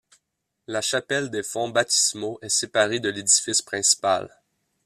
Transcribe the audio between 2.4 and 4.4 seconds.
est séparée de l'édifice principal.